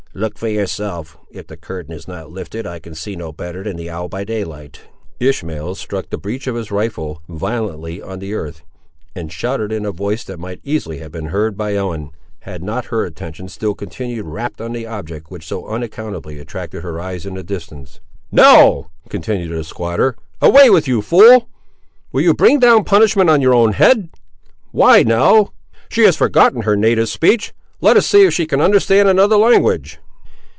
"Look 0.13 0.37
for 0.37 0.49
yourself! 0.49 1.17
if 1.31 1.47
the 1.47 1.55
curtain 1.55 1.93
is 1.93 2.05
not 2.05 2.29
lifted, 2.31 2.67
I 2.67 2.79
can 2.79 2.93
see 2.95 3.15
no 3.15 3.31
better 3.31 3.63
than 3.63 3.77
the 3.77 3.89
owl 3.89 4.09
by 4.09 4.25
daylight." 4.25 4.81
Ishmael 5.21 5.75
struck 5.75 6.09
the 6.09 6.17
breach 6.17 6.47
of 6.47 6.55
his 6.55 6.69
rifle 6.69 7.21
violently 7.29 8.01
on 8.01 8.19
the 8.19 8.33
earth, 8.33 8.61
and 9.15 9.31
shouted 9.31 9.71
in 9.71 9.85
a 9.85 9.93
voice 9.93 10.25
that 10.25 10.37
might 10.37 10.59
easily 10.65 10.97
have 10.97 11.13
been 11.13 11.27
heard 11.27 11.55
by 11.55 11.75
Ellen, 11.75 12.09
had 12.39 12.61
not 12.61 12.87
her 12.87 13.05
attention 13.05 13.47
still 13.47 13.73
continued 13.73 14.25
rapt 14.25 14.59
on 14.59 14.73
the 14.73 14.85
object 14.85 15.31
which 15.31 15.47
so 15.47 15.65
unaccountably 15.67 16.39
attracted 16.39 16.83
her 16.83 16.99
eyes 16.99 17.25
in 17.25 17.35
the 17.35 17.41
distance. 17.43 18.01
"Nell!" 18.33 18.91
continued 19.07 19.51
the 19.57 19.63
squatter, 19.63 20.17
"away 20.41 20.69
with 20.69 20.89
you, 20.89 21.01
fool! 21.01 21.47
will 22.11 22.21
you 22.23 22.33
bring 22.33 22.59
down 22.59 22.83
punishment 22.83 23.29
on 23.29 23.39
your 23.41 23.53
own 23.53 23.71
head? 23.71 24.09
Why, 24.73 25.03
Nell!—she 25.03 26.03
has 26.03 26.17
forgotten 26.17 26.63
her 26.63 26.75
native 26.75 27.07
speech; 27.07 27.53
let 27.83 27.97
us 27.97 28.05
see 28.05 28.23
if 28.25 28.33
she 28.35 28.45
can 28.45 28.61
understand 28.61 29.09
another 29.09 29.37
language." 29.37 29.97